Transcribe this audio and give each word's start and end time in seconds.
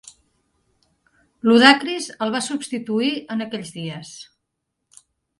Ludacris 1.47 2.07
el 2.25 2.33
va 2.35 2.41
substituir 2.45 3.11
en 3.35 3.43
aquells 3.47 3.69
dies. 3.75 4.15